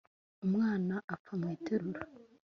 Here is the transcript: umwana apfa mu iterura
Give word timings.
umwana 0.45 0.95
apfa 1.15 1.33
mu 1.39 1.47
iterura 1.55 2.01